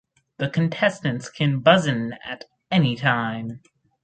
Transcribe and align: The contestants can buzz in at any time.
The 0.39 0.49
contestants 0.49 1.29
can 1.29 1.59
buzz 1.59 1.85
in 1.85 2.13
at 2.25 2.45
any 2.71 2.95
time. 2.95 3.61